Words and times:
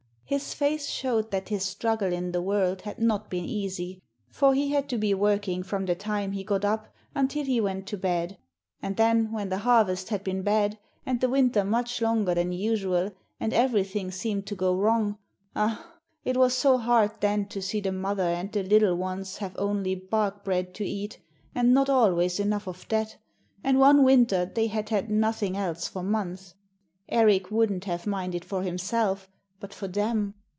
His 0.31 0.53
face 0.53 0.87
showed 0.87 1.29
that 1.31 1.49
his 1.49 1.65
struggle 1.65 2.13
in 2.13 2.31
the 2.31 2.41
world 2.41 2.83
had 2.83 2.99
not 2.99 3.29
been 3.29 3.43
easy, 3.43 4.01
for 4.29 4.53
he 4.53 4.71
had 4.71 4.87
to 4.87 4.97
be 4.97 5.13
working 5.13 5.61
from 5.61 5.85
the 5.85 5.93
time 5.93 6.31
he 6.31 6.45
got 6.45 6.63
up 6.63 6.87
until 7.13 7.43
he 7.43 7.59
went 7.59 7.85
to 7.87 7.97
bed; 7.97 8.37
and 8.81 8.95
then 8.95 9.33
when 9.33 9.49
the 9.49 9.57
harvest 9.57 10.07
had 10.07 10.23
been 10.23 10.41
bad, 10.41 10.79
and 11.05 11.19
the 11.19 11.27
winter 11.27 11.65
much 11.65 12.01
longer 12.01 12.33
than 12.33 12.53
usual, 12.53 13.11
and 13.41 13.51
everything 13.51 14.09
seemed 14.09 14.47
to 14.47 14.55
go 14.55 14.73
wrong 14.73 15.17
ah! 15.53 15.95
it 16.23 16.37
was 16.37 16.53
so 16.53 16.77
hard 16.77 17.11
then 17.19 17.45
to 17.47 17.61
see 17.61 17.81
the 17.81 17.91
mother 17.91 18.23
and 18.23 18.53
the 18.53 18.63
little 18.63 18.95
ones 18.95 19.39
have 19.39 19.57
only 19.59 19.95
bark 19.95 20.45
bread 20.45 20.73
to 20.75 20.85
eat, 20.85 21.19
and 21.53 21.73
not 21.73 21.89
always 21.89 22.39
enough 22.39 22.67
of 22.69 22.85
that, 22.87 23.17
and 23.65 23.79
one 23.81 24.01
winter 24.05 24.45
they 24.45 24.67
had 24.67 24.87
had 24.87 25.09
nothing 25.11 25.57
else 25.57 25.89
for 25.89 26.01
months. 26.03 26.53
Erik 27.09 27.51
wouldn't 27.51 27.83
have 27.83 28.07
minded 28.07 28.45
for 28.45 28.63
himself, 28.63 29.27
but 29.59 29.75
for 29.75 29.87
them 29.89 30.33